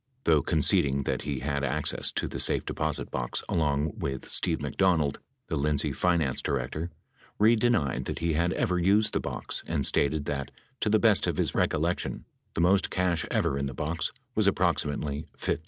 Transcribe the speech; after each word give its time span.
Though 0.23 0.41
conceding 0.41 1.03
that 1.03 1.21
he 1.21 1.41
had 1.41 1.63
access 1.63 2.11
to 2.13 2.27
the 2.27 2.39
safe 2.39 2.65
deposit 2.65 3.11
box 3.11 3.43
along 3.47 3.99
with 3.99 4.27
Steve 4.27 4.59
McDonald, 4.59 5.19
the 5.45 5.55
Lindsay 5.55 5.91
finance 5.93 6.41
director, 6.41 6.89
Reid 7.37 7.59
denied 7.59 8.05
that 8.05 8.17
he 8.17 8.33
had 8.33 8.51
ever 8.53 8.79
used 8.79 9.13
the 9.13 9.19
box 9.19 9.63
and 9.67 9.85
stated 9.85 10.25
that, 10.25 10.49
to 10.79 10.89
the 10.89 10.97
best 10.97 11.27
of 11.27 11.37
his 11.37 11.53
recollection, 11.53 12.25
the 12.55 12.61
most 12.61 12.89
cash 12.89 13.27
ever 13.29 13.59
in 13.59 13.67
the 13.67 13.75
box 13.75 14.11
was 14.33 14.47
approxi 14.47 14.85
mately 14.87 15.27
$15,000. 15.37 15.59